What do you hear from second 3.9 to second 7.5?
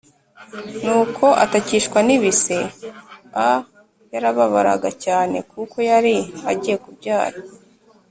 yarababaraga cyane kuko yari agiye kubyara